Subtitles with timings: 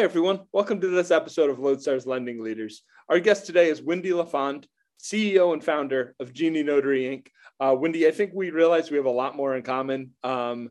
[0.00, 0.40] Hi, everyone.
[0.50, 2.84] Welcome to this episode of Lodestar's Lending Leaders.
[3.10, 4.66] Our guest today is Wendy LaFond,
[4.98, 7.26] CEO and founder of Genie Notary Inc.
[7.60, 10.70] Uh, Wendy, I think we realize we have a lot more in common um,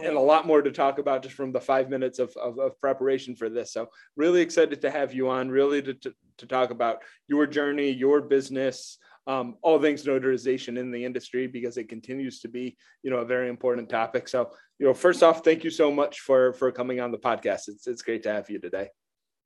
[0.00, 2.80] and a lot more to talk about just from the five minutes of, of, of,
[2.80, 3.72] preparation for this.
[3.72, 7.90] So, really excited to have you on, really to, to, to talk about your journey,
[7.90, 13.10] your business, um, all things notarization in the industry because it continues to be, you
[13.10, 14.28] know, a very important topic.
[14.28, 14.50] So,
[14.82, 17.68] you know, first off, thank you so much for for coming on the podcast.
[17.68, 18.88] It's it's great to have you today.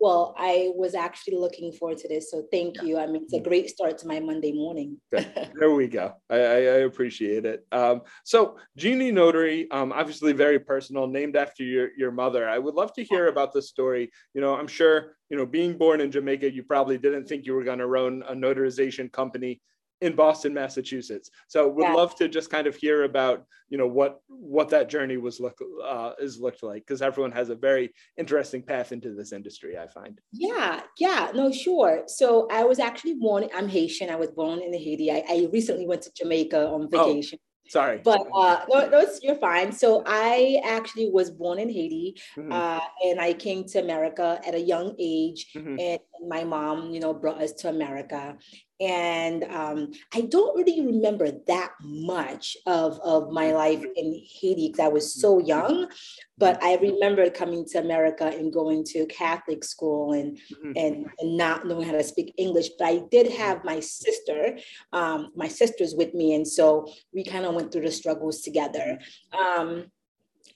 [0.00, 2.98] Well, I was actually looking forward to this, so thank you.
[2.98, 4.98] I mean, it's a great start to my Monday morning.
[5.10, 6.14] there we go.
[6.30, 7.66] I, I, I appreciate it.
[7.70, 12.48] Um, so, Genie Notary, um, obviously very personal, named after your your mother.
[12.48, 14.10] I would love to hear about the story.
[14.32, 17.54] You know, I'm sure you know, being born in Jamaica, you probably didn't think you
[17.54, 19.60] were going to run a notarization company
[20.00, 21.30] in Boston, Massachusetts.
[21.48, 21.94] So would yeah.
[21.94, 25.58] love to just kind of hear about, you know, what what that journey was look
[25.84, 29.78] uh, is looked like because everyone has a very interesting path into this industry.
[29.78, 30.20] I find.
[30.32, 32.04] Yeah, yeah, no, sure.
[32.06, 33.48] So I was actually born.
[33.54, 34.10] I'm Haitian.
[34.10, 35.10] I was born in Haiti.
[35.10, 37.38] I, I recently went to Jamaica on oh, vacation.
[37.40, 37.46] Oh.
[37.68, 38.00] Sorry.
[38.04, 39.72] But uh, no, no, you're fine.
[39.72, 42.52] So I actually was born in Haiti, mm-hmm.
[42.52, 45.76] uh, and I came to America at a young age, mm-hmm.
[45.80, 45.98] and
[46.28, 48.38] my mom, you know, brought us to America
[48.80, 54.84] and um, I don't really remember that much of, of my life in Haiti because
[54.84, 55.88] I was so young.
[56.36, 60.72] But I remember coming to America and going to Catholic school and, mm-hmm.
[60.76, 62.68] and, and not knowing how to speak English.
[62.78, 64.58] But I did have my sister,
[64.92, 66.34] um, my sister's with me.
[66.34, 68.98] And so we kind of went through the struggles together.
[69.32, 69.86] Um,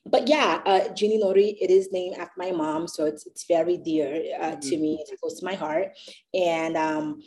[0.07, 3.77] but yeah, uh, Genie Notary, it is named after my mom, so it's it's very
[3.77, 4.81] dear uh, to mm-hmm.
[4.81, 4.99] me.
[5.01, 5.89] It's close to my heart,
[6.33, 7.21] and um,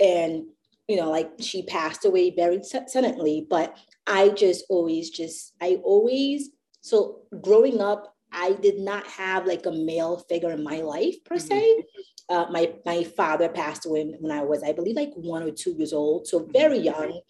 [0.00, 0.44] and
[0.88, 6.50] you know like she passed away very suddenly but i just always just i always
[6.80, 11.38] so growing up i did not have like a male figure in my life per
[11.38, 12.34] se mm-hmm.
[12.34, 15.74] uh, my my father passed away when i was i believe like one or two
[15.78, 16.86] years old so very mm-hmm.
[16.86, 17.20] young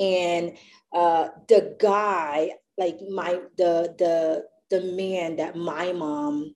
[0.00, 0.56] and
[0.92, 6.54] uh, the guy like my the the the man that my mom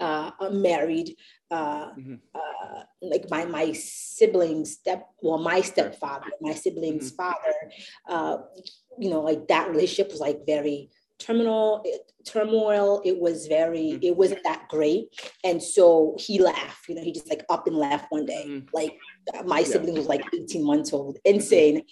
[0.00, 1.16] uh, married
[1.52, 2.14] uh, mm-hmm.
[2.34, 7.16] uh, like my my siblings step well my stepfather my siblings mm-hmm.
[7.16, 7.54] father
[8.08, 8.38] uh,
[8.98, 14.02] you know like that relationship was like very terminal it, turmoil it was very mm-hmm.
[14.02, 15.08] it wasn't that great
[15.44, 18.66] and so he left you know he just like up and left one day mm-hmm.
[18.72, 18.96] like
[19.44, 19.66] my yeah.
[19.66, 21.82] sibling was like 18 months old insane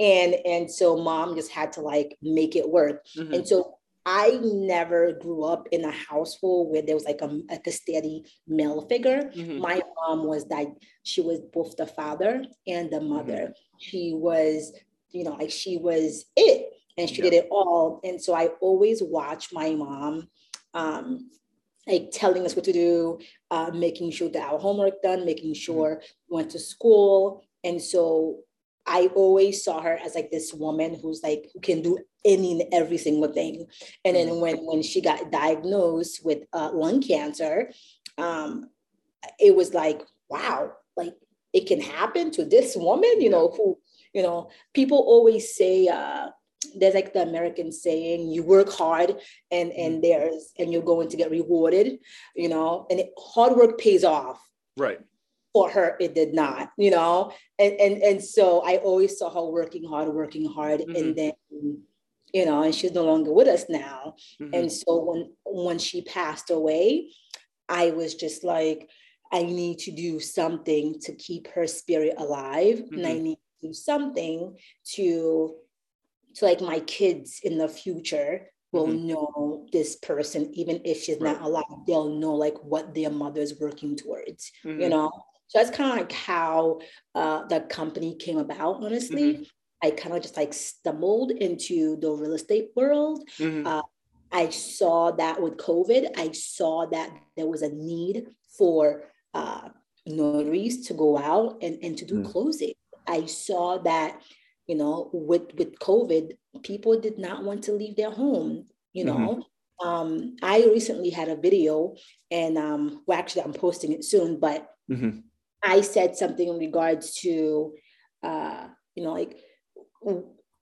[0.00, 3.34] and and so mom just had to like make it work mm-hmm.
[3.34, 3.76] and so
[4.06, 8.24] I never grew up in a household where there was like a, like a steady
[8.46, 9.30] male figure.
[9.34, 9.58] Mm-hmm.
[9.58, 10.66] My mom was that
[11.02, 13.32] she was both the father and the mother.
[13.32, 13.78] Mm-hmm.
[13.78, 14.72] She was,
[15.10, 17.24] you know, like she was it and she yeah.
[17.24, 18.00] did it all.
[18.02, 20.28] And so I always watched my mom
[20.72, 21.30] um,
[21.86, 23.18] like telling us what to do,
[23.50, 25.60] uh, making sure that our homework done, making mm-hmm.
[25.60, 26.04] sure mm-hmm.
[26.30, 27.44] we went to school.
[27.64, 28.40] And so
[28.90, 32.74] I always saw her as like this woman who's like who can do any and
[32.74, 33.66] every single thing.
[34.04, 34.40] And then mm-hmm.
[34.40, 37.70] when when she got diagnosed with uh, lung cancer,
[38.18, 38.68] um,
[39.38, 41.14] it was like wow, like
[41.52, 43.78] it can happen to this woman, you know, who
[44.12, 45.86] you know people always say.
[45.86, 46.30] Uh,
[46.76, 49.16] there's like the American saying, you work hard
[49.50, 50.00] and and mm-hmm.
[50.02, 51.98] there's and you're going to get rewarded,
[52.34, 54.38] you know, and it, hard work pays off.
[54.76, 55.00] Right
[55.52, 59.50] for her it did not you know and and and so i always saw her
[59.50, 60.96] working hard working hard mm-hmm.
[60.96, 61.32] and then
[62.32, 64.54] you know and she's no longer with us now mm-hmm.
[64.54, 67.10] and so when when she passed away
[67.68, 68.88] i was just like
[69.32, 72.94] i need to do something to keep her spirit alive mm-hmm.
[72.98, 73.24] and i mm-hmm.
[73.24, 75.54] need to do something to
[76.34, 79.08] to like my kids in the future will mm-hmm.
[79.08, 81.32] know this person even if she's right.
[81.32, 84.80] not alive they'll know like what their mother's working towards mm-hmm.
[84.80, 85.10] you know
[85.50, 86.78] so that's kind of like how
[87.16, 89.34] uh, the company came about, honestly.
[89.34, 89.42] Mm-hmm.
[89.82, 93.28] I kind of just like stumbled into the real estate world.
[93.36, 93.66] Mm-hmm.
[93.66, 93.82] Uh,
[94.30, 99.70] I saw that with COVID, I saw that there was a need for uh,
[100.06, 102.30] notaries to go out and, and to do mm-hmm.
[102.30, 102.74] closing.
[103.08, 104.22] I saw that,
[104.68, 106.30] you know, with, with COVID,
[106.62, 109.42] people did not want to leave their home, you know.
[109.82, 109.88] Mm-hmm.
[109.88, 111.96] Um, I recently had a video
[112.30, 115.20] and um, well, actually I'm posting it soon, but mm-hmm.
[115.62, 117.74] I said something in regards to,
[118.22, 119.38] uh, you know, like,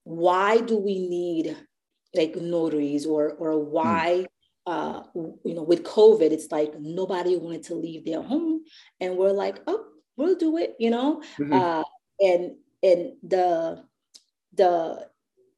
[0.05, 1.57] why do we need
[2.15, 4.27] like notaries or or why,
[4.67, 4.73] hmm.
[4.73, 5.03] uh,
[5.45, 8.65] you know, with COVID, it's like nobody wanted to leave their home,
[9.01, 9.85] and we're like, oh,
[10.17, 11.53] we'll do it, you know, mm-hmm.
[11.53, 11.83] uh,
[12.21, 13.85] and and the
[14.55, 15.07] the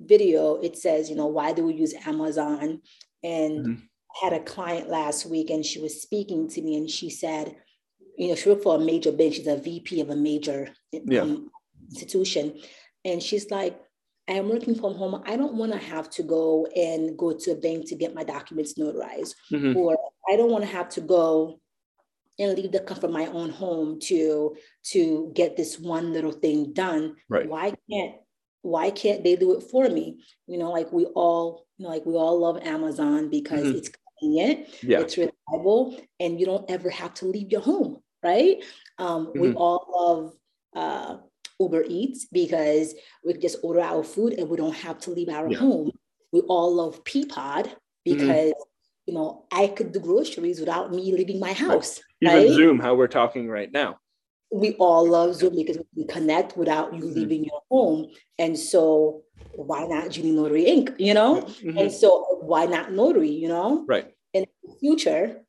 [0.01, 2.81] video it says, you know, why do we use Amazon
[3.23, 3.85] and mm-hmm
[4.21, 7.57] had a client last week and she was speaking to me and she said,
[8.17, 9.35] you know, she worked for a major bank.
[9.35, 11.23] She's a VP of a major yeah.
[11.23, 11.51] um,
[11.91, 12.59] institution.
[13.05, 13.79] And she's like,
[14.29, 15.23] I am working from home.
[15.27, 18.23] I don't want to have to go and go to a bank to get my
[18.23, 19.77] documents notarized, mm-hmm.
[19.77, 19.99] or
[20.31, 21.59] I don't want to have to go
[22.39, 24.57] and leave the comfort of my own home to
[24.93, 27.17] to get this one little thing done.
[27.29, 27.49] Right.
[27.49, 28.15] Why can't
[28.63, 30.21] why can't they do it for me?
[30.47, 33.79] You know, like we all, you know, like we all love Amazon because mm-hmm.
[33.79, 33.91] it's
[34.21, 35.01] convenient, yeah.
[35.01, 38.63] it's reliable, and you don't ever have to leave your home, right?
[38.99, 39.41] Um, mm-hmm.
[39.41, 40.35] We all love
[40.75, 41.19] uh,
[41.59, 42.95] Uber Eats because
[43.25, 45.59] we just order our food and we don't have to leave our yeah.
[45.59, 45.93] home.
[46.33, 47.73] We all love Peapod mm-hmm.
[48.05, 49.07] because mm-hmm.
[49.07, 52.01] you know I could do groceries without me leaving my house.
[52.23, 52.33] Right.
[52.33, 52.55] Even right?
[52.55, 53.99] Zoom, how we're talking right now.
[54.53, 57.15] We all love Zoom because we can connect without you mm-hmm.
[57.15, 58.09] leaving your home.
[58.39, 60.99] And so why not Genie Notary Inc?
[60.99, 61.43] You know?
[61.43, 61.79] Mm-hmm.
[61.79, 63.85] And so why not Notary, you know?
[63.89, 64.13] Right.
[64.35, 65.41] In the future,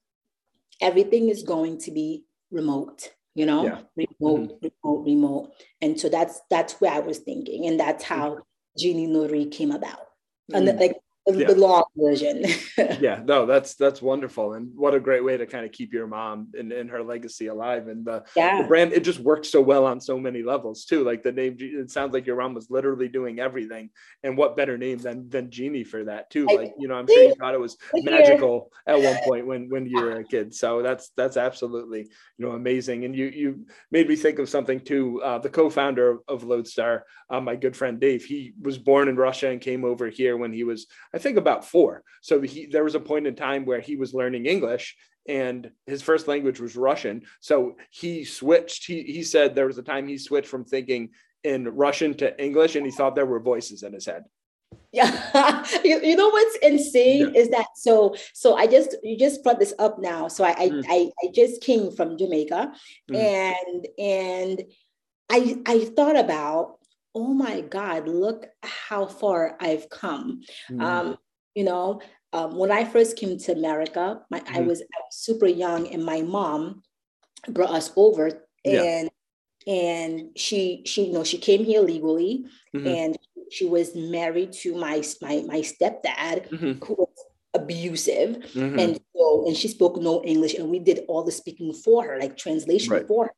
[0.79, 3.80] everything is going to be remote you know yeah.
[3.95, 4.68] remote mm-hmm.
[4.83, 5.51] remote remote
[5.81, 8.38] and so that's that's where i was thinking and that's how
[8.77, 10.07] genie notary came about
[10.53, 10.80] and mm-hmm.
[10.80, 10.95] like
[11.39, 11.47] yeah.
[11.47, 12.43] the long version.
[12.99, 16.07] yeah, no, that's that's wonderful, and what a great way to kind of keep your
[16.07, 17.87] mom and, and her legacy alive.
[17.87, 18.61] And the, yeah.
[18.61, 21.03] the brand, it just works so well on so many levels too.
[21.03, 23.89] Like the name, it sounds like your mom was literally doing everything,
[24.23, 26.45] and what better name than than Genie for that too?
[26.45, 29.85] Like you know, I'm sure you thought it was magical at one point when when
[29.85, 30.53] you were a kid.
[30.53, 33.05] So that's that's absolutely you know amazing.
[33.05, 35.21] And you you made me think of something too.
[35.23, 39.49] Uh, the co-founder of Lodestar, uh, my good friend Dave, he was born in Russia
[39.49, 42.03] and came over here when he was I think about four.
[42.21, 44.95] So he, there was a point in time where he was learning English
[45.27, 47.23] and his first language was Russian.
[47.39, 48.85] So he switched.
[48.85, 51.09] He, he said there was a time he switched from thinking
[51.44, 54.23] in Russian to English and he thought there were voices in his head.
[54.94, 57.41] Yeah, you, you know what's insane yeah.
[57.41, 60.27] is that so so I just you just brought this up now.
[60.27, 60.83] So I mm.
[60.89, 62.74] I, I just came from Jamaica
[63.09, 63.15] mm.
[63.15, 64.63] and and
[65.29, 66.77] I I thought about
[67.13, 70.41] oh my God, look how far I've come.
[70.69, 70.81] Mm-hmm.
[70.81, 71.17] Um,
[71.55, 72.01] you know,
[72.33, 74.55] um, when I first came to America, my, mm-hmm.
[74.55, 76.83] I, was, I, was, super young, and my mom
[77.49, 78.27] brought us over,
[78.63, 79.09] and
[79.65, 79.73] yeah.
[79.73, 82.87] and she she you know she came here legally, mm-hmm.
[82.87, 83.17] and
[83.51, 86.83] she was married to my my my stepdad, mm-hmm.
[86.85, 88.79] who was abusive, mm-hmm.
[88.79, 92.17] and so and she spoke no English, and we did all the speaking for her,
[92.17, 93.07] like translation right.
[93.07, 93.33] for her.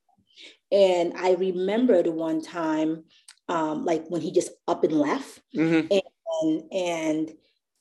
[0.71, 3.03] And I remembered one time
[3.49, 5.41] um, like when he just up and left.
[5.55, 5.87] Mm-hmm.
[6.41, 7.31] And, and,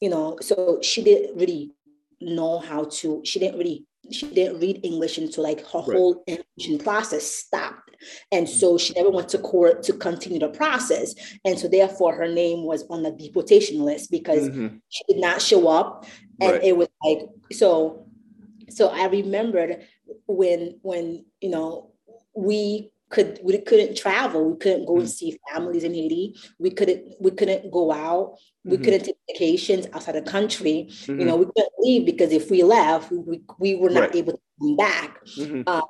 [0.00, 1.72] you know, so she didn't really
[2.20, 5.96] know how to, she didn't really, she didn't read English until like her right.
[5.96, 7.90] whole immigration process stopped.
[8.30, 8.76] And so mm-hmm.
[8.78, 11.14] she never went to court to continue the process.
[11.44, 14.76] And so therefore her name was on the deportation list because mm-hmm.
[14.88, 16.06] she did not show up.
[16.40, 16.64] And right.
[16.64, 18.06] it was like, so,
[18.68, 19.86] so I remembered
[20.26, 21.92] when, when, you know,
[22.34, 25.00] we could we couldn't travel we couldn't go mm-hmm.
[25.02, 28.84] and see families in haiti we couldn't we couldn't go out we mm-hmm.
[28.84, 31.20] couldn't take vacations outside the country mm-hmm.
[31.20, 34.16] you know we couldn't leave because if we left we, we were not right.
[34.16, 35.62] able to come back mm-hmm.
[35.66, 35.82] uh,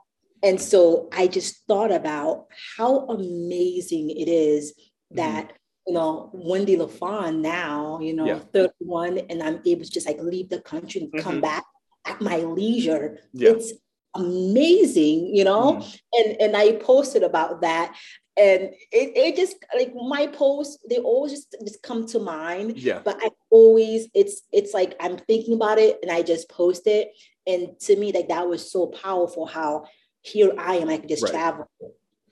[0.43, 2.47] and so i just thought about
[2.77, 5.17] how amazing it is mm-hmm.
[5.17, 5.53] that
[5.87, 8.41] you know wendy lafond now you know yeah.
[8.53, 11.43] 31 and i'm able to just like leave the country and come mm-hmm.
[11.43, 11.65] back
[12.05, 13.51] at my leisure yeah.
[13.51, 13.73] it's
[14.15, 15.75] amazing, you know?
[15.75, 16.01] Mm.
[16.15, 17.95] And and I posted about that.
[18.35, 22.79] And it, it just like my posts, they always just, just come to mind.
[22.79, 23.01] Yeah.
[23.05, 27.11] But I always, it's it's like I'm thinking about it and I just post it.
[27.47, 29.85] And to me, like that was so powerful how
[30.23, 31.33] here I am, I could just right.
[31.33, 31.69] travel.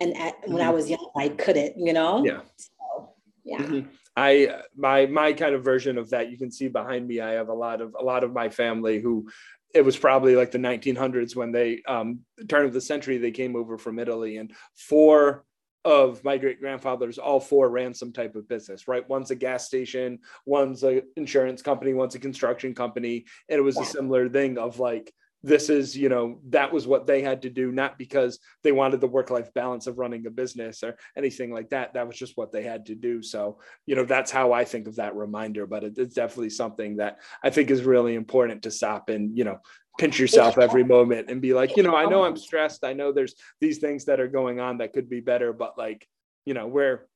[0.01, 0.55] And at, mm-hmm.
[0.55, 0.75] when I mm-hmm.
[0.75, 2.25] was young, I couldn't, you know?
[2.25, 2.41] Yeah.
[2.57, 3.59] So, yeah.
[3.59, 3.89] Mm-hmm.
[4.17, 7.21] I my my kind of version of that you can see behind me.
[7.21, 9.29] I have a lot of a lot of my family who
[9.75, 13.57] it was probably like the 1900s when they um, turn of the century they came
[13.57, 15.45] over from Italy and four
[15.85, 19.09] of my great grandfathers all four ran some type of business right?
[19.09, 23.79] One's a gas station one's a insurance company one's a construction company and it was
[23.79, 27.51] a similar thing of like this is you know that was what they had to
[27.51, 31.53] do not because they wanted the work life balance of running a business or anything
[31.53, 31.95] like that.
[31.95, 33.23] That was just what they had to do.
[33.23, 36.97] So you know that's how i think of that reminder but it, it's definitely something
[36.97, 39.59] that i think is really important to stop and you know
[39.99, 42.85] pinch yourself every moment and be like you know i know i'm stressed.
[42.85, 46.07] I know there's these things that are going on that could be better but like
[46.45, 47.07] you know where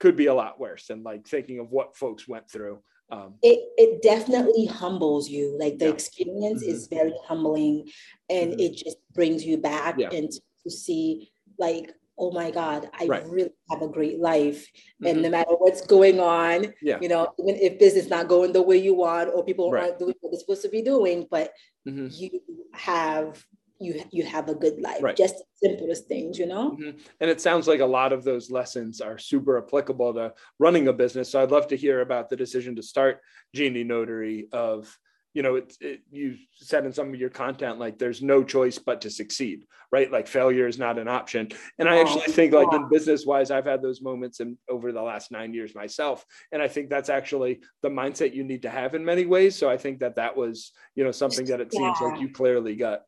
[0.00, 2.82] could be a lot worse and like thinking of what folks went through
[3.12, 5.92] um, it, it definitely humbles you like the yeah.
[5.92, 6.72] experience mm-hmm.
[6.72, 7.88] is very humbling
[8.30, 8.60] and mm-hmm.
[8.60, 10.08] it just brings you back yeah.
[10.10, 10.32] and
[10.64, 13.26] to see like oh my God, I right.
[13.26, 14.66] really have a great life.
[14.66, 15.06] Mm-hmm.
[15.06, 16.98] And no matter what's going on, yeah.
[17.00, 19.84] you know, even if business not going the way you want or people right.
[19.84, 21.52] aren't doing what they're supposed to be doing, but
[21.88, 22.08] mm-hmm.
[22.10, 22.40] you
[22.74, 23.44] have
[23.84, 25.02] you you have a good life.
[25.02, 25.16] Right.
[25.16, 26.72] Just the simplest things, you know.
[26.72, 26.98] Mm-hmm.
[27.20, 30.92] And it sounds like a lot of those lessons are super applicable to running a
[30.92, 31.30] business.
[31.30, 33.20] So I'd love to hear about the decision to start
[33.54, 34.96] Genie Notary of
[35.34, 38.78] you know, it, it, you said in some of your content, like there's no choice
[38.78, 40.12] but to succeed, right?
[40.12, 41.48] Like failure is not an option.
[41.78, 45.00] And I actually think like in business wise, I've had those moments in over the
[45.00, 46.24] last nine years myself.
[46.52, 49.56] And I think that's actually the mindset you need to have in many ways.
[49.56, 51.78] So I think that that was, you know, something that it yeah.
[51.78, 53.02] seems like you clearly got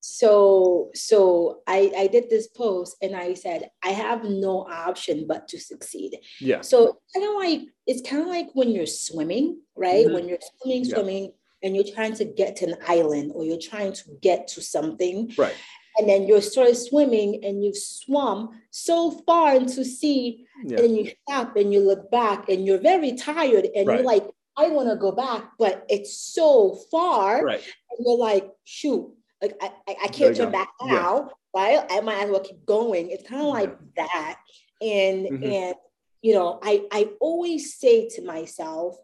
[0.00, 5.46] so so I, I did this post and I said I have no option but
[5.48, 6.18] to succeed.
[6.40, 6.62] Yeah.
[6.62, 10.06] So kind of like it's kind of like when you're swimming, right?
[10.06, 10.14] Mm-hmm.
[10.14, 11.66] When you're swimming, swimming, yeah.
[11.66, 15.32] and you're trying to get to an island or you're trying to get to something.
[15.36, 15.54] Right.
[15.98, 20.80] And then you're sort of swimming and you've swum so far into sea, yeah.
[20.80, 23.98] and you stop and you look back and you're very tired and right.
[23.98, 24.24] you're like,
[24.56, 27.44] I want to go back, but it's so far.
[27.44, 27.60] Right.
[27.90, 29.70] And you're like, shoot, like I,
[30.04, 31.78] I can't turn back now, yeah.
[31.78, 31.86] right?
[31.90, 33.10] I might as well keep going.
[33.10, 34.36] It's kind of like that.
[34.80, 35.44] And mm-hmm.
[35.44, 35.74] and
[36.22, 38.96] you know, I I always say to myself,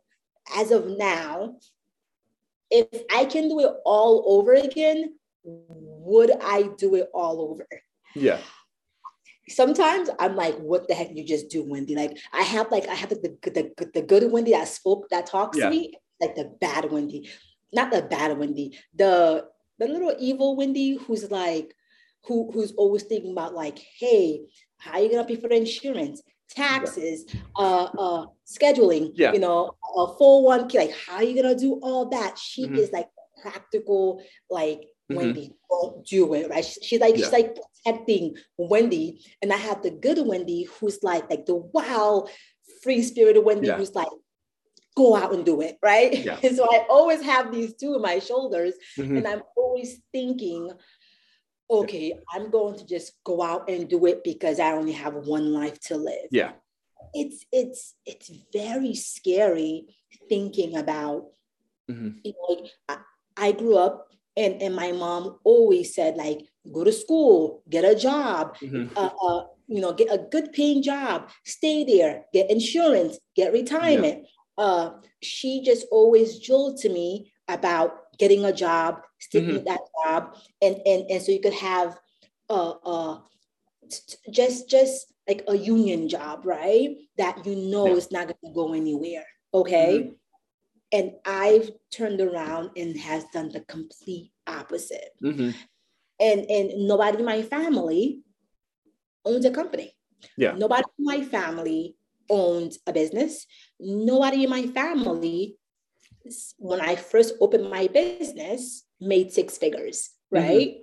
[0.56, 1.56] as of now,
[2.70, 5.14] if I can do it all over again,
[5.44, 7.66] would I do it all over?
[8.14, 8.38] Yeah.
[9.48, 11.94] Sometimes I'm like, what the heck you just do, Wendy?
[11.94, 15.26] Like I have like I have the the, the, the good Wendy that spoke that
[15.26, 15.64] talks yeah.
[15.64, 17.30] to me, like the bad Wendy,
[17.72, 19.46] not the bad Wendy, the
[19.78, 21.74] the little evil Wendy who's like,
[22.24, 24.42] who who's always thinking about like, hey,
[24.78, 27.40] how are you gonna pay for the insurance, taxes, yeah.
[27.56, 29.32] uh, uh, scheduling, yeah.
[29.32, 32.38] you know, a full one like how are you gonna do all that?
[32.38, 32.76] She mm-hmm.
[32.76, 33.08] is like
[33.40, 35.16] practical, like mm-hmm.
[35.16, 36.64] Wendy, don't do it, right?
[36.64, 37.24] She's like, yeah.
[37.24, 39.24] she's like protecting Wendy.
[39.42, 42.30] And I have the good Wendy who's like like the wild,
[42.82, 44.08] free spirited Wendy who's like,
[44.96, 46.24] go out and do it, right?
[46.24, 46.38] Yeah.
[46.42, 49.18] And so I always have these two on my shoulders, mm-hmm.
[49.18, 50.72] and I'm always thinking,
[51.70, 55.52] okay, I'm going to just go out and do it because I only have one
[55.52, 56.28] life to live.
[56.30, 56.52] Yeah.
[57.14, 59.96] It's it's it's very scary
[60.28, 61.26] thinking about
[61.90, 62.18] mm-hmm.
[62.24, 66.40] you know, like I, I grew up and, and my mom always said like
[66.72, 68.96] go to school get a job mm-hmm.
[68.96, 74.22] uh, uh, you know get a good paying job stay there get insurance get retirement
[74.22, 74.90] yeah uh,
[75.22, 79.64] she just always joked to me about getting a job, sticking mm-hmm.
[79.64, 81.98] that job, and and and so you could have
[82.48, 83.18] uh, uh
[84.30, 86.96] just just like a union job, right?
[87.18, 87.94] That you know yeah.
[87.94, 89.26] is not going to go anywhere.
[89.52, 89.98] Okay.
[89.98, 90.12] Mm-hmm.
[90.92, 95.10] And I've turned around and has done the complete opposite.
[95.22, 95.50] Mm-hmm.
[96.20, 98.22] And and nobody in my family
[99.24, 99.94] owns a company.
[100.38, 100.52] Yeah.
[100.52, 101.96] Nobody in my family
[102.28, 103.46] owned a business.
[103.78, 105.56] Nobody in my family,
[106.58, 110.44] when I first opened my business, made six figures, mm-hmm.
[110.44, 110.68] right?
[110.68, 110.82] Mm-hmm.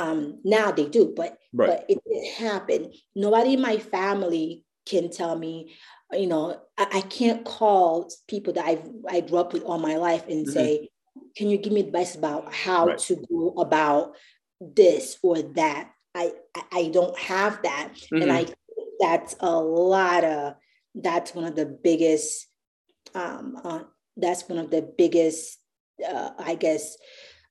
[0.00, 1.68] Um, now they do, but right.
[1.68, 2.92] but it didn't happen.
[3.14, 5.74] Nobody in my family can tell me,
[6.12, 9.96] you know, I, I can't call people that I've I grew up with all my
[9.96, 10.52] life and mm-hmm.
[10.52, 10.88] say,
[11.36, 12.98] can you give me advice about how right.
[12.98, 14.16] to go about
[14.60, 15.90] this or that?
[16.14, 18.22] I I, I don't have that, mm-hmm.
[18.22, 18.46] and I
[19.00, 20.54] that's a lot of
[20.94, 22.46] that's one of the biggest
[23.14, 23.80] um, uh,
[24.16, 25.58] that's one of the biggest
[26.08, 26.96] uh, i guess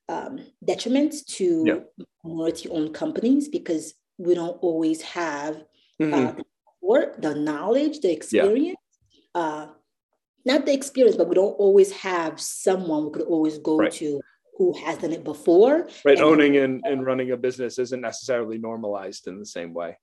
[0.08, 2.04] um, detriments to yeah.
[2.24, 6.14] minority owned companies because we don't always have uh, mm-hmm.
[6.14, 6.44] uh, the
[6.82, 8.76] work the knowledge the experience
[9.34, 9.40] yeah.
[9.40, 9.66] uh,
[10.44, 13.92] not the experience but we don't always have someone we could always go right.
[13.92, 14.20] to
[14.56, 18.58] who has done it before right and owning and, and running a business isn't necessarily
[18.58, 19.96] normalized in the same way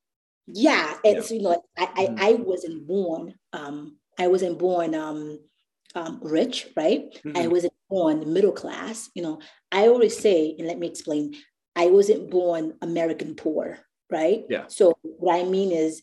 [0.48, 1.22] yeah and yeah.
[1.22, 2.24] so you know I, I, mm-hmm.
[2.24, 5.40] I wasn't born um i wasn't born um
[5.96, 7.06] um rich right?
[7.26, 7.38] Mm-hmm.
[7.38, 9.40] i wasn't born middle class you know.
[9.72, 11.36] I always say and let me explain
[11.76, 13.80] i wasn't born american poor
[14.10, 14.44] right?
[14.50, 14.66] Yeah.
[14.68, 16.02] So what i mean is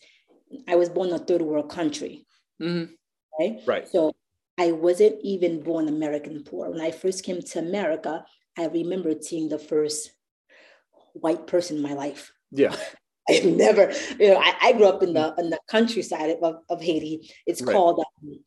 [0.66, 2.26] i was born in a third world country.
[2.62, 2.92] Mm-hmm.
[3.38, 3.60] right?
[3.66, 3.88] Right.
[3.88, 4.14] So
[4.58, 6.70] i wasn't even born american poor.
[6.70, 8.24] When i first came to america
[8.56, 10.12] i remember seeing the first
[11.12, 12.32] white person in my life.
[12.50, 12.76] Yeah
[13.28, 16.80] I never, you know, I, I, grew up in the in the countryside of, of
[16.80, 17.30] Haiti.
[17.46, 17.72] It's right.
[17.72, 18.38] called um,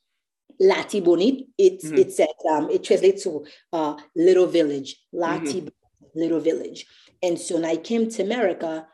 [0.61, 1.45] Lati.
[1.57, 1.97] It's mm-hmm.
[1.97, 6.19] it says um, it translates to uh, little village, Lati mm-hmm.
[6.19, 6.85] little village.
[7.23, 8.87] And so when I came to America,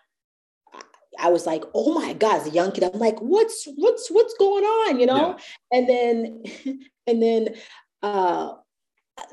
[1.19, 4.33] I was like, oh my God, as a young kid, I'm like, what's what's what's
[4.35, 5.37] going on, you know?
[5.71, 5.77] Yeah.
[5.77, 6.43] And then
[7.07, 7.55] and then
[8.03, 8.53] uh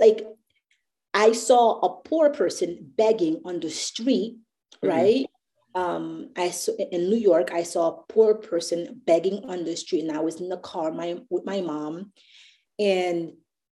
[0.00, 0.26] like
[1.12, 4.38] I saw a poor person begging on the street,
[4.82, 4.88] mm-hmm.
[4.88, 5.26] right?
[5.74, 10.04] Um, I saw in New York, I saw a poor person begging on the street,
[10.04, 12.12] and I was in the car my, with my mom,
[12.78, 13.32] and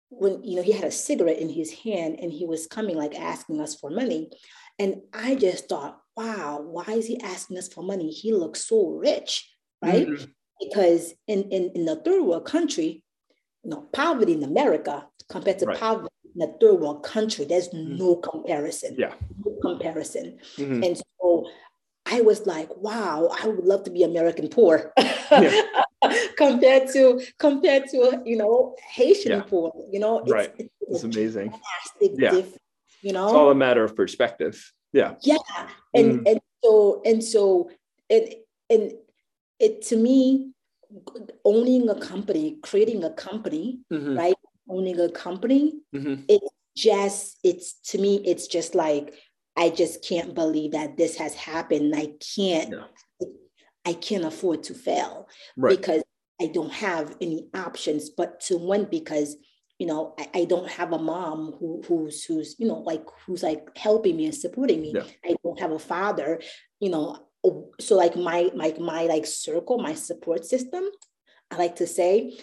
[0.08, 3.18] when you know he had a cigarette in his hand and he was coming like
[3.18, 4.30] asking us for money,
[4.78, 8.10] and I just thought, wow, why is he asking us for money?
[8.10, 9.50] He looks so rich,
[9.82, 10.06] right?
[10.06, 10.24] Mm-hmm.
[10.60, 13.02] Because in, in in the third world country,
[13.64, 15.78] you know, poverty in America compared to right.
[15.78, 17.96] poverty in a third world country, there's mm-hmm.
[17.96, 18.96] no comparison.
[18.98, 19.14] Yeah.
[19.44, 20.38] No comparison.
[20.56, 20.82] Mm-hmm.
[20.82, 21.02] And
[22.06, 24.92] I was like, wow, I would love to be American poor
[26.36, 29.42] compared to compared to you know Haitian yeah.
[29.42, 29.72] poor.
[29.90, 30.54] You know, it's, right?
[30.58, 31.52] It's, it's amazing.
[32.00, 32.42] yeah.
[33.02, 34.72] you know, it's all a matter of perspective.
[34.92, 35.14] Yeah.
[35.22, 35.36] Yeah,
[35.94, 36.30] and mm.
[36.30, 37.70] and so and so
[38.08, 38.34] and
[38.70, 38.92] and
[39.58, 40.52] it to me,
[41.44, 44.16] owning a company, creating a company, mm-hmm.
[44.16, 44.34] right?
[44.68, 46.22] Owning a company, mm-hmm.
[46.28, 49.14] it's just it's to me, it's just like
[49.56, 51.94] I just can't believe that this has happened.
[51.96, 53.26] I can't, yeah.
[53.86, 55.76] I can't afford to fail right.
[55.76, 56.02] because
[56.40, 59.36] I don't have any options but to win because
[59.78, 63.42] you know I, I, don't have a mom who who's who's you know like who's
[63.42, 64.92] like helping me and supporting me.
[64.94, 65.04] Yeah.
[65.25, 66.40] I don't have a father,
[66.80, 67.18] you know.
[67.80, 70.84] So like my my my like circle, my support system,
[71.50, 72.36] I like to say,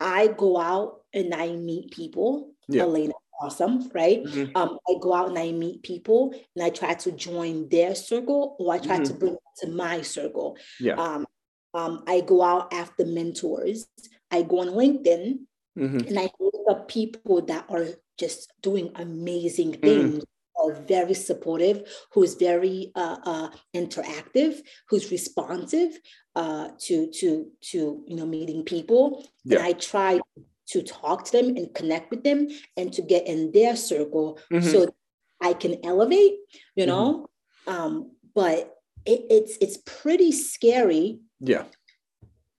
[0.00, 2.52] I go out and I meet people.
[2.68, 2.82] Yeah.
[2.82, 4.22] Elena awesome, right?
[4.24, 4.56] Mm-hmm.
[4.56, 8.56] Um, I go out and I meet people and I try to join their circle
[8.58, 9.04] or I try mm-hmm.
[9.04, 10.56] to bring to my circle.
[10.80, 10.94] Yeah.
[10.94, 11.26] Um,
[11.74, 13.86] um, I go out after mentors.
[14.30, 15.40] I go on LinkedIn
[15.78, 16.08] mm-hmm.
[16.08, 17.86] and I look up people that are
[18.18, 19.80] just doing amazing mm-hmm.
[19.82, 20.24] things.
[20.58, 25.90] Are very supportive, who's very uh, uh, interactive, who's responsive
[26.34, 29.22] uh, to to to you know meeting people.
[29.44, 29.58] Yeah.
[29.58, 30.18] And I try
[30.68, 34.68] to talk to them and connect with them and to get in their circle mm-hmm.
[34.68, 34.94] so
[35.40, 36.34] I can elevate,
[36.74, 37.28] you know.
[37.66, 37.72] Mm-hmm.
[37.72, 41.20] Um, but it, it's it's pretty scary.
[41.40, 41.64] Yeah.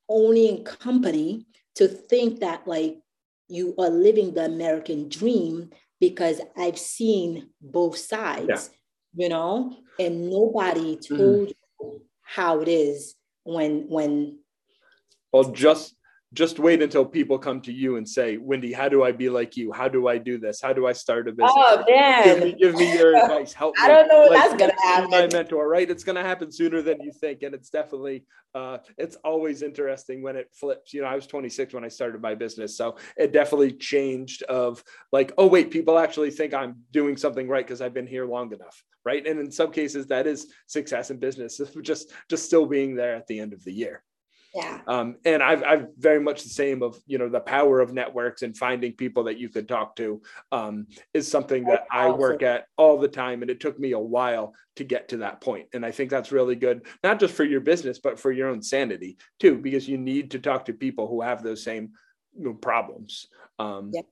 [0.10, 1.46] Owning company
[1.76, 3.00] to think that like
[3.48, 9.24] you are living the American dream because I've seen both sides, yeah.
[9.24, 11.15] you know, and nobody mm-hmm.
[11.15, 11.88] told mm-hmm.
[11.88, 14.39] you how it is when when
[15.32, 15.96] well just
[16.34, 19.56] just wait until people come to you and say, Wendy, how do I be like
[19.56, 19.72] you?
[19.72, 20.60] How do I do this?
[20.62, 21.52] How do I start a business?
[21.56, 23.54] Oh man, give me, give me your advice.
[23.54, 23.86] Help me.
[23.86, 25.10] I don't know like, that's gonna happen.
[25.10, 25.90] My mentor, right?
[25.90, 30.36] It's gonna happen sooner than you think, and it's definitely uh, it's always interesting when
[30.36, 30.94] it flips.
[30.94, 34.44] You know, I was 26 when I started my business, so it definitely changed.
[34.44, 38.26] Of like, oh wait, people actually think I'm doing something right because I've been here
[38.26, 39.26] long enough, right?
[39.26, 41.62] And in some cases, that is success in business.
[41.82, 44.04] Just just still being there at the end of the year.
[44.58, 44.82] Yeah.
[44.88, 48.41] Um, and I've, I've very much the same of, you know, the power of networks
[48.41, 50.20] and finding people that you could talk to
[50.52, 53.43] um, is something that I work at all the time.
[53.43, 55.67] And it took me a while to get to that point.
[55.74, 58.63] And I think that's really good, not just for your business, but for your own
[58.63, 61.91] sanity too, because you need to talk to people who have those same
[62.36, 63.28] you know, problems.
[63.60, 64.06] Um, yep.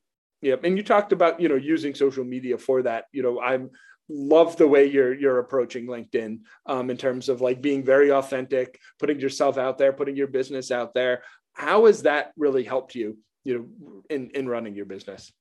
[0.43, 0.55] Yeah.
[0.63, 3.05] And you talked about, you know, using social media for that.
[3.11, 3.71] You know, I'm
[4.09, 8.79] love the way you're you're approaching linkedin um, in terms of like being very authentic
[8.99, 13.17] putting yourself out there putting your business out there how has that really helped you
[13.43, 15.31] you know in in running your business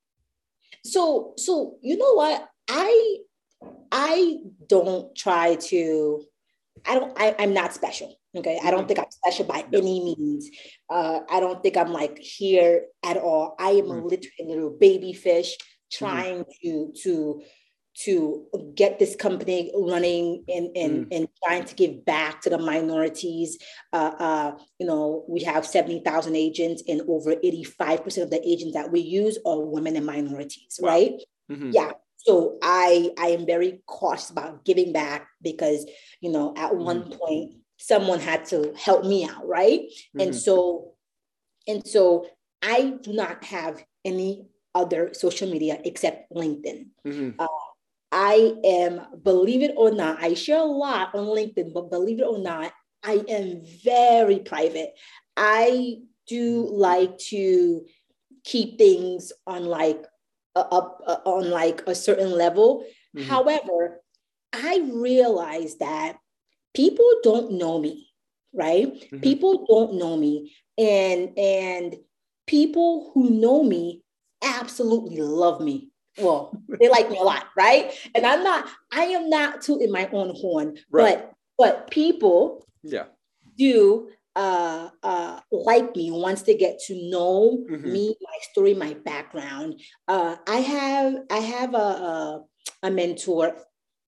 [0.84, 3.16] so so you know what i
[3.92, 4.36] i
[4.68, 6.22] don't try to
[6.86, 8.88] i don't I, i'm not special okay i don't mm-hmm.
[8.88, 10.48] think i'm special by any means
[10.90, 14.06] uh, i don't think i'm like here at all i am mm-hmm.
[14.06, 16.04] literally a little baby fish mm-hmm.
[16.04, 16.90] trying mm-hmm.
[16.92, 17.42] to to
[17.96, 21.16] to get this company running and, and, mm.
[21.16, 23.58] and trying to give back to the minorities.
[23.92, 28.90] Uh, uh, you know, we have 70,000 agents, and over 85% of the agents that
[28.90, 30.88] we use are women and minorities, wow.
[30.88, 31.12] right?
[31.50, 31.70] Mm-hmm.
[31.72, 31.92] Yeah.
[32.16, 35.84] So I I am very cautious about giving back because
[36.22, 36.82] you know at mm-hmm.
[36.82, 39.80] one point someone had to help me out, right?
[39.80, 40.20] Mm-hmm.
[40.20, 40.94] And so
[41.66, 42.26] and so
[42.62, 46.86] I do not have any other social media except LinkedIn.
[47.06, 47.30] Mm-hmm.
[47.38, 47.46] Uh,
[48.16, 52.26] I am, believe it or not, I share a lot on LinkedIn, but believe it
[52.26, 52.72] or not,
[53.02, 54.90] I am very private.
[55.36, 55.96] I
[56.28, 57.84] do like to
[58.44, 60.06] keep things on like
[60.54, 62.86] up on like a certain level.
[63.16, 63.28] Mm-hmm.
[63.28, 64.00] However,
[64.52, 66.16] I realize that
[66.72, 68.10] people don't know me,
[68.52, 68.94] right?
[68.94, 69.18] Mm-hmm.
[69.18, 71.96] People don't know me, and and
[72.46, 74.04] people who know me
[74.40, 77.92] absolutely love me well, they like me a lot, right?
[78.14, 81.18] And I'm not, I am not tooting my own horn, right.
[81.18, 83.04] but but people yeah
[83.56, 87.92] do uh, uh, like me once they get to know mm-hmm.
[87.92, 89.80] me, my story, my background.
[90.08, 92.44] Uh, I have I have a, a,
[92.84, 93.56] a mentor,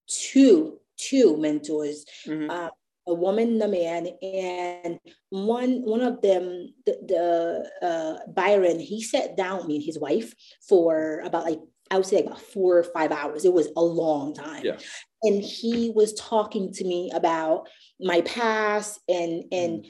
[0.07, 2.05] two two mentors.
[2.25, 2.49] Mm-hmm.
[2.49, 2.69] Uh,
[3.09, 9.01] a woman and a man, and one one of them, the, the uh, Byron, he
[9.01, 10.33] sat down with me and his wife
[10.67, 11.61] for about like
[11.91, 13.45] I would say about four or five hours.
[13.45, 14.63] It was a long time.
[14.63, 14.77] Yeah.
[15.23, 17.67] And he was talking to me about
[17.99, 19.89] my past and and mm.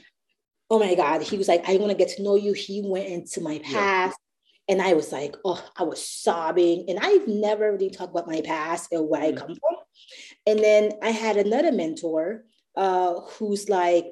[0.70, 2.52] oh my God, he was like, I want to get to know you.
[2.52, 4.18] He went into my past.
[4.18, 4.74] Yeah.
[4.74, 6.84] And I was like, oh, I was sobbing.
[6.88, 9.28] And I've never really talked about my past and where mm.
[9.28, 9.76] I come from.
[10.46, 12.44] And then I had another mentor
[12.76, 14.06] uh, who's like,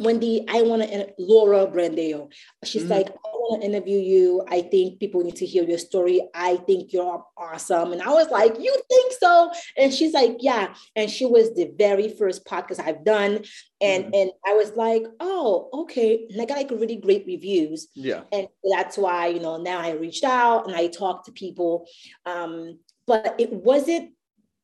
[0.00, 2.30] Wendy, I want to, Laura Brandeo.
[2.64, 2.92] She's mm-hmm.
[2.92, 4.44] like, I want to interview you.
[4.48, 6.28] I think people need to hear your story.
[6.34, 7.92] I think you're awesome.
[7.92, 9.50] And I was like, You think so?
[9.76, 10.74] And she's like, Yeah.
[10.94, 13.44] And she was the very first podcast I've done.
[13.80, 14.14] And mm-hmm.
[14.14, 16.26] and I was like, Oh, okay.
[16.30, 17.88] And I got like really great reviews.
[17.94, 18.22] Yeah.
[18.32, 21.86] And that's why, you know, now I reached out and I talked to people.
[22.24, 24.10] Um, but it wasn't,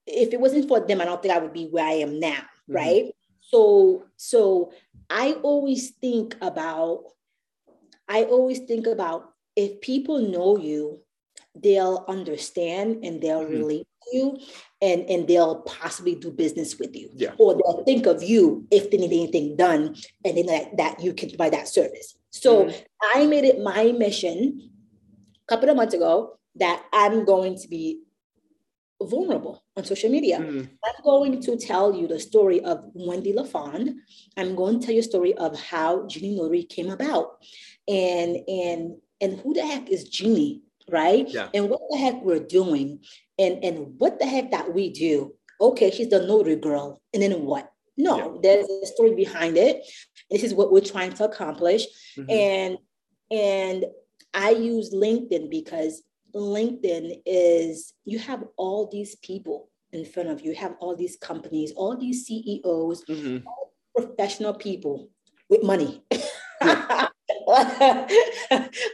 [0.07, 2.33] if it wasn't for them, I don't think I would be where I am now.
[2.33, 2.75] Mm-hmm.
[2.75, 3.05] Right.
[3.41, 4.73] So, so
[5.11, 7.05] I always think about,
[8.09, 11.01] I always think about if people know you,
[11.55, 13.53] they'll understand and they'll mm-hmm.
[13.53, 14.39] relate to you
[14.81, 17.11] and, and they'll possibly do business with you.
[17.15, 17.33] Yeah.
[17.39, 21.13] Or they'll think of you if they need anything done and then that, that you
[21.13, 22.17] can provide that service.
[22.31, 22.83] So mm-hmm.
[23.15, 24.71] I made it my mission
[25.37, 28.01] a couple of months ago that I'm going to be
[29.07, 30.39] vulnerable on social media.
[30.39, 30.69] Mm.
[30.85, 33.97] I'm going to tell you the story of Wendy LaFond.
[34.37, 37.39] I'm going to tell you a story of how Genie Notary came about
[37.89, 41.29] and and and who the heck is Genie, right?
[41.29, 41.49] Yeah.
[41.55, 43.01] And what the heck we're doing
[43.39, 45.35] and and what the heck that we do.
[45.61, 47.01] Okay, she's the notary girl.
[47.15, 47.71] And then what?
[47.97, 48.41] No, yeah.
[48.43, 49.83] there's a story behind it.
[50.31, 51.87] This is what we're trying to accomplish.
[52.17, 52.31] Mm-hmm.
[52.31, 52.79] And
[53.31, 53.85] and
[54.35, 56.03] I use LinkedIn because
[56.35, 61.17] LinkedIn is you have all these people in front of you, you have all these
[61.17, 63.39] companies, all these CEOs, mm-hmm.
[63.95, 65.11] professional people
[65.49, 66.03] with money.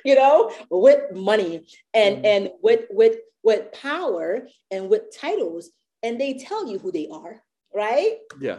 [0.04, 2.24] you know, with money and mm-hmm.
[2.24, 5.70] and with with with power and with titles,
[6.02, 7.42] and they tell you who they are,
[7.74, 8.16] right?
[8.40, 8.58] Yeah.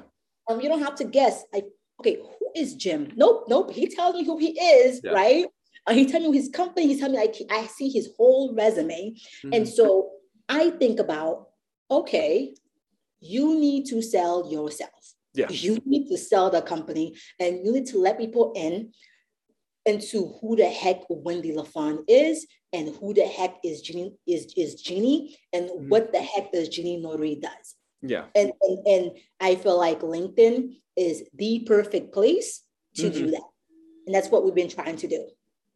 [0.50, 1.44] Um, you don't have to guess.
[1.54, 1.66] Like,
[2.00, 3.12] okay, who is Jim?
[3.16, 3.72] Nope, nope.
[3.72, 5.12] He tells me who he is, yeah.
[5.12, 5.46] right?
[5.90, 6.88] Uh, he tell me his company.
[6.88, 9.54] He tell me like I see his whole resume, mm-hmm.
[9.54, 10.12] and so
[10.48, 11.48] I think about
[11.90, 12.56] okay,
[13.20, 15.16] you need to sell yourself.
[15.34, 15.50] Yeah.
[15.50, 18.92] You need to sell the company, and you need to let people in
[19.86, 24.82] into who the heck Wendy LaFond is and who the heck is Genie is is
[24.82, 25.90] Genie and mm-hmm.
[25.90, 27.76] what the heck does Genie Notary does.
[28.02, 28.26] Yeah.
[28.36, 32.62] And, and and I feel like LinkedIn is the perfect place
[32.96, 33.14] to mm-hmm.
[33.14, 33.50] do that.
[34.06, 35.28] And that's what we've been trying to do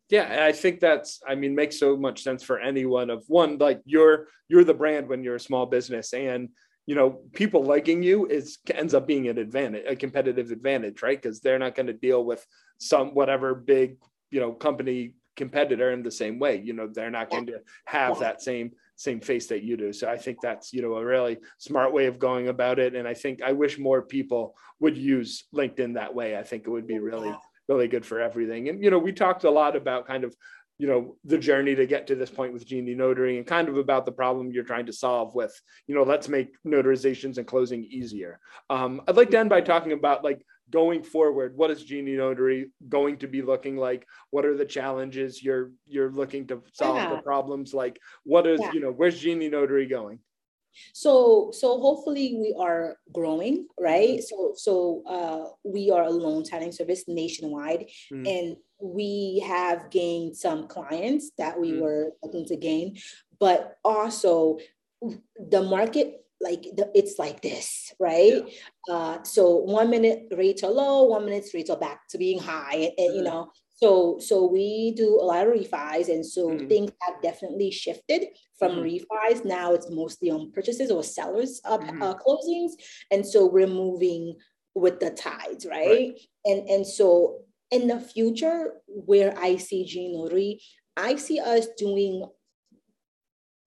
[0.09, 3.81] yeah i think that's i mean makes so much sense for anyone of one like
[3.85, 6.49] you're you're the brand when you're a small business and
[6.85, 11.21] you know people liking you is ends up being an advantage a competitive advantage right?
[11.21, 12.45] Because they're not going to deal with
[12.77, 13.97] some whatever big
[14.31, 18.19] you know company competitor in the same way you know they're not going to have
[18.19, 19.91] that same same face that you do.
[19.91, 22.95] So i think that's you know a really smart way of going about it.
[22.95, 26.37] And i think i wish more people would use linkedin that way.
[26.37, 27.33] I think it would be really
[27.73, 28.69] really good for everything.
[28.69, 30.35] And, you know, we talked a lot about kind of,
[30.77, 33.77] you know, the journey to get to this point with Genie Notary and kind of
[33.77, 35.53] about the problem you're trying to solve with,
[35.87, 38.39] you know, let's make notarizations and closing easier.
[38.69, 42.71] Um, I'd like to end by talking about like going forward, what is Genie Notary
[42.89, 44.07] going to be looking like?
[44.31, 47.09] What are the challenges you're you're looking to solve yeah.
[47.15, 47.73] the problems?
[47.73, 48.71] Like what is, yeah.
[48.73, 50.19] you know, where's Genie Notary going?
[50.93, 54.21] So so hopefully we are growing, right?
[54.23, 58.27] So so uh, we are a loan signing service nationwide, mm.
[58.27, 61.81] and we have gained some clients that we mm.
[61.81, 62.97] were looking to gain,
[63.39, 64.57] but also
[65.49, 68.43] the market like the, it's like this, right?
[68.87, 68.93] Yeah.
[68.93, 72.75] Uh, so one minute rates are low, one minute rates are back to being high,
[72.75, 73.15] and, and mm.
[73.15, 73.51] you know
[73.83, 76.67] so, so we do a lot of refis, and so mm-hmm.
[76.67, 78.83] things have definitely shifted from mm-hmm.
[78.85, 79.43] refis.
[79.43, 82.01] Now it's mostly on purchases or sellers of mm-hmm.
[82.01, 82.71] uh, closings,
[83.11, 84.35] and so we're moving
[84.73, 85.87] with the tides, right?
[85.87, 86.19] right?
[86.45, 87.39] And and so
[87.71, 90.61] in the future, where I see Genie Notary,
[90.95, 92.25] I see us doing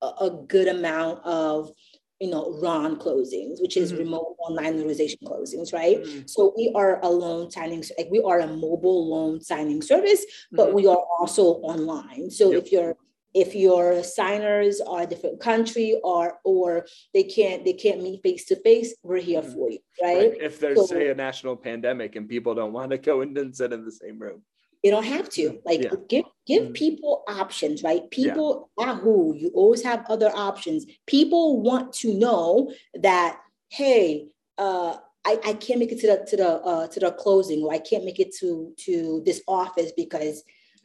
[0.01, 1.73] a, a good amount of
[2.21, 4.05] you know, RON closings, which is mm-hmm.
[4.05, 6.03] remote online notarization closings, right?
[6.03, 6.27] Mm-hmm.
[6.27, 10.69] So we are a loan signing, like we are a mobile loan signing service, but
[10.69, 10.77] mm-hmm.
[10.77, 12.31] we are also online.
[12.31, 12.65] So yep.
[12.65, 12.97] if you're
[13.35, 18.47] if your signers are a different country or or they can't they can't meet face
[18.47, 19.53] to face, we're here mm-hmm.
[19.53, 20.33] for you, right?
[20.41, 23.55] If there's so, say a national pandemic and people don't want to go in and
[23.55, 24.43] sit in the same room.
[24.87, 25.59] You don't have to.
[25.65, 25.91] Like yeah.
[26.09, 26.73] give give mm-hmm.
[26.75, 28.09] people options, right?
[28.13, 28.93] People yeah.
[28.93, 30.87] Yahoo, you always have other options.
[31.07, 34.95] People want to know that, hey, uh,
[35.25, 37.81] I, I can't make it to the to the uh, to the closing or I
[37.81, 40.45] can't make it to to this office because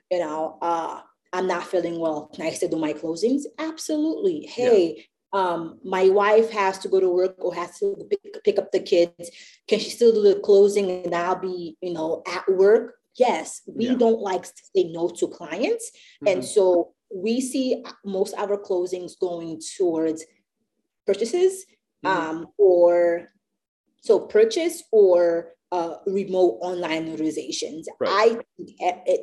[0.09, 2.31] you know uh, I'm not feeling well.
[2.33, 3.43] Can I still do my closings?
[3.59, 4.47] Absolutely.
[4.47, 5.39] Hey, yeah.
[5.39, 8.79] um, my wife has to go to work or has to pick, pick up the
[8.79, 9.29] kids.
[9.67, 12.95] Can she still do the closing and I'll be you know at work?
[13.17, 13.95] Yes, we yeah.
[13.95, 16.27] don't like to say no to clients, mm-hmm.
[16.27, 20.23] and so we see most of our closings going towards
[21.05, 21.65] purchases
[22.05, 22.07] mm-hmm.
[22.07, 23.27] um, or
[24.01, 27.83] so purchase or uh, remote online notarizations.
[27.99, 28.39] Right.
[28.79, 29.17] I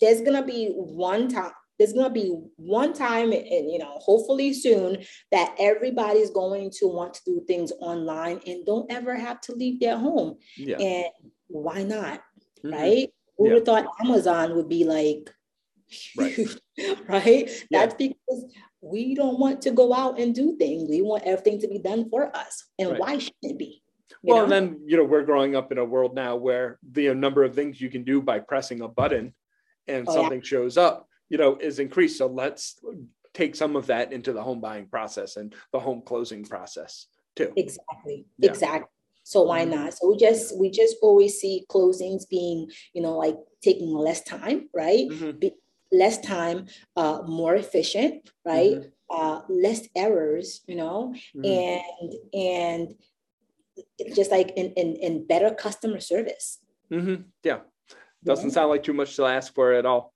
[0.00, 1.52] there's gonna be one time.
[1.78, 4.98] There's gonna be one time, and you know, hopefully soon,
[5.32, 9.80] that everybody's going to want to do things online and don't ever have to leave
[9.80, 10.38] their home.
[10.56, 10.78] Yeah.
[10.78, 11.06] And
[11.46, 12.20] why not?
[12.64, 12.72] Mm-hmm.
[12.72, 13.08] Right?
[13.38, 13.54] Who yeah.
[13.54, 15.30] would have thought Amazon would be like
[16.16, 16.38] right?
[17.08, 17.50] right?
[17.70, 17.80] Yeah.
[17.80, 20.88] That's because we don't want to go out and do things.
[20.88, 22.64] We want everything to be done for us.
[22.78, 23.00] And right.
[23.00, 23.82] why shouldn't it be?
[24.22, 27.10] You well, and then you know we're growing up in a world now where the
[27.10, 29.34] uh, number of things you can do by pressing a button
[29.86, 30.46] and oh, something yeah.
[30.46, 32.18] shows up, you know, is increased.
[32.18, 32.80] So let's
[33.34, 37.52] take some of that into the home buying process and the home closing process too.
[37.56, 38.26] Exactly.
[38.38, 38.50] Yeah.
[38.50, 38.88] Exactly.
[39.28, 39.84] So why mm-hmm.
[39.84, 39.92] not?
[39.92, 44.70] So we just we just always see closings being, you know, like taking less time,
[44.72, 45.04] right?
[45.06, 45.38] Mm-hmm.
[45.38, 45.52] Be,
[45.92, 46.64] less time,
[46.96, 48.72] uh, more efficient, right?
[48.72, 48.88] Mm-hmm.
[49.10, 51.44] Uh, less errors, you know, mm-hmm.
[51.44, 52.94] and and
[54.16, 56.60] just like in, in, in better customer service.
[56.90, 57.28] Mm-hmm.
[57.44, 57.60] Yeah.
[58.24, 58.54] Doesn't yeah.
[58.54, 60.14] sound like too much to ask for at all.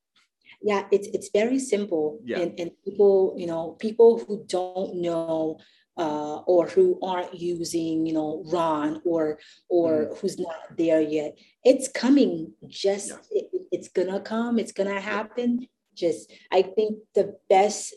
[0.63, 2.19] Yeah, it's it's very simple.
[2.25, 2.39] Yeah.
[2.41, 5.59] And, and people, you know, people who don't know
[5.97, 10.19] uh, or who aren't using, you know, RON or or mm.
[10.19, 11.37] who's not there yet.
[11.65, 12.53] It's coming.
[12.69, 13.17] Just yeah.
[13.31, 14.59] it, it's gonna come.
[14.59, 15.69] It's gonna happen.
[15.95, 17.95] Just I think the best,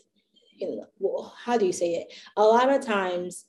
[0.54, 2.12] you know, well, how do you say it?
[2.36, 3.46] A lot of times,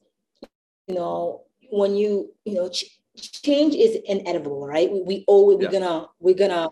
[0.87, 5.71] you know, when you you know ch- change is inevitable right we, we always we're
[5.71, 6.69] gonna we're gonna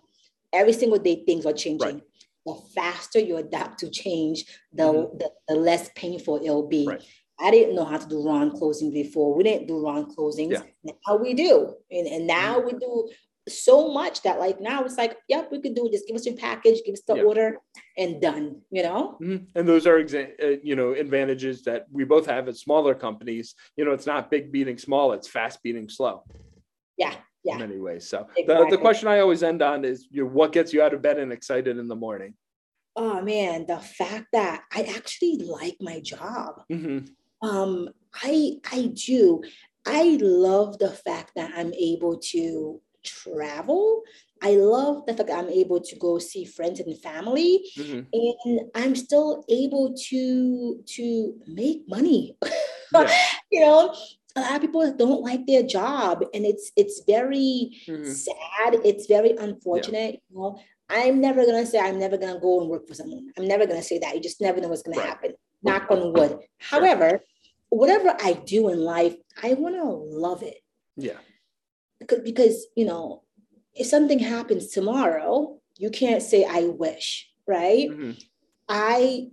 [0.54, 2.02] every single day things are changing right.
[2.46, 5.18] the faster you adapt to change the, mm-hmm.
[5.18, 7.04] the, the less painful it'll be right.
[7.40, 9.36] I didn't know how to do RON closing before.
[9.36, 10.52] We didn't do RON closings.
[10.52, 10.94] Yeah.
[11.08, 11.76] Now we do.
[11.92, 12.68] And, and now mm-hmm.
[12.68, 13.10] we do
[13.48, 15.92] so much that like now it's like, yep, we could do it.
[15.92, 17.26] Just give us your package, give us the yep.
[17.26, 17.58] order,
[17.98, 18.62] and done.
[18.72, 19.18] You know.
[19.22, 19.46] Mm-hmm.
[19.56, 23.56] And those are exa- uh, you know advantages that we both have at smaller companies.
[23.76, 26.24] You know, it's not big beating small; it's fast beating slow.
[26.98, 27.16] Yeah.
[27.44, 27.54] Yeah.
[27.54, 28.08] In many ways.
[28.10, 28.72] So exactly.
[28.72, 31.04] the, the question I always end on is, you know, what gets you out of
[31.04, 32.34] bed and excited in the morning?
[32.96, 36.64] Oh man, the fact that I actually like my job.
[36.72, 37.06] Mm-hmm.
[37.46, 37.90] Um,
[38.24, 39.42] I I do.
[39.86, 44.02] I love the fact that I'm able to travel.
[44.42, 48.02] I love the fact that I'm able to go see friends and family, mm-hmm.
[48.14, 52.38] and I'm still able to to make money.
[52.94, 53.12] Yeah.
[53.52, 53.94] you know,
[54.38, 58.06] a lot of people don't like their job, and it's it's very mm-hmm.
[58.06, 58.80] sad.
[58.86, 60.14] It's very unfortunate.
[60.14, 60.30] Yeah.
[60.30, 63.32] You know, I'm never gonna say I'm never gonna go and work for someone.
[63.38, 64.16] I'm never gonna say that.
[64.16, 65.10] You just never know what's gonna right.
[65.10, 65.34] happen.
[65.64, 66.38] Knock on wood.
[66.60, 67.22] However,
[67.76, 70.62] whatever I do in life, I want to love it.
[70.96, 71.18] Yeah
[72.00, 73.24] because, because you know
[73.74, 78.12] if something happens tomorrow you can't say i wish right mm-hmm.
[78.70, 79.28] I,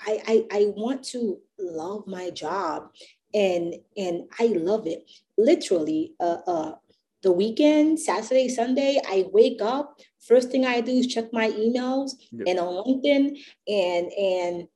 [0.00, 2.90] I i i want to love my job
[3.32, 6.74] and and i love it literally uh, uh
[7.22, 12.12] the weekend saturday sunday i wake up first thing i do is check my emails
[12.30, 12.46] yep.
[12.48, 14.68] and on linkedin and and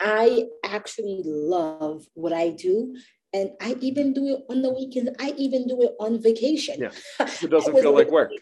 [0.00, 2.94] i actually love what i do
[3.32, 5.10] and I even do it on the weekends.
[5.20, 6.80] I even do it on vacation.
[6.80, 8.32] Yeah, it doesn't feel like work.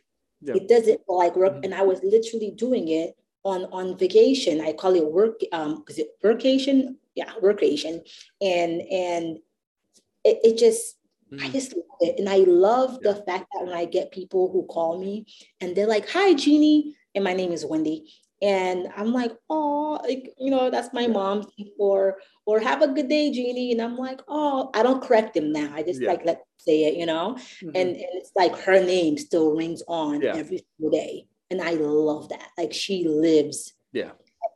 [0.40, 0.54] Yeah.
[0.54, 1.64] It doesn't feel like work, mm-hmm.
[1.64, 4.60] and I was literally doing it on on vacation.
[4.60, 5.40] I call it work.
[5.52, 6.96] Um, is it workation?
[7.14, 8.06] Yeah, workation,
[8.40, 9.38] and and
[10.24, 10.96] it, it just
[11.32, 11.44] mm-hmm.
[11.44, 13.12] I just love it, and I love yeah.
[13.12, 15.26] the fact that when I get people who call me
[15.60, 20.34] and they're like, "Hi, Jeannie," and my name is Wendy, and I'm like, oh, like,
[20.38, 21.46] you know, that's my mom.
[21.78, 23.72] Or or have a good day, Jeannie.
[23.72, 25.72] And I'm like, oh, I don't correct them now.
[25.74, 26.10] I just yeah.
[26.10, 27.34] like let say it, you know.
[27.34, 27.68] Mm-hmm.
[27.68, 30.34] And, and, it's like her name still rings on yeah.
[30.36, 31.26] every single day.
[31.50, 32.48] And I love that.
[32.58, 34.10] Like she lives yeah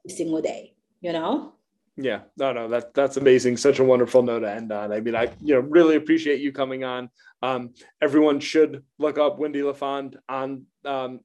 [0.04, 1.54] every single day, you know?
[1.96, 3.56] Yeah, no, no, that that's amazing.
[3.56, 4.92] Such a wonderful note to end on.
[4.92, 7.10] I mean, I you know really appreciate you coming on.
[7.42, 11.20] Um, everyone should look up Wendy LaFond on um,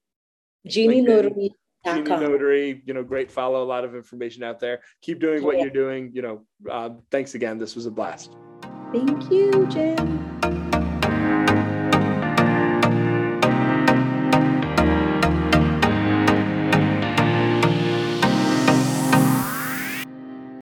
[0.66, 1.52] Genie Notary
[1.86, 4.82] Genie Notary, you know, great follow, a lot of information out there.
[5.02, 5.64] Keep doing what yeah.
[5.64, 6.12] you're doing.
[6.14, 7.58] You know, uh, thanks again.
[7.58, 8.36] This was a blast.
[8.92, 10.65] Thank you, Jim.